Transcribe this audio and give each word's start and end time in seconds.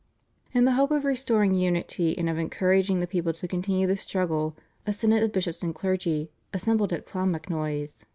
In 0.51 0.65
the 0.65 0.71
hope 0.71 0.89
of 0.89 1.05
restoring 1.05 1.53
unity 1.53 2.17
and 2.17 2.27
of 2.27 2.39
encouraging 2.39 3.01
the 3.01 3.05
people 3.05 3.33
to 3.33 3.47
continue 3.47 3.85
the 3.85 3.95
struggle 3.95 4.57
a 4.87 4.93
synod 4.93 5.21
of 5.21 5.29
the 5.29 5.33
bishops 5.33 5.61
and 5.61 5.75
clergy 5.75 6.31
assembled 6.55 6.91
at 6.91 7.05
Clonmacnoise 7.05 7.91
(Dec. 7.97 8.03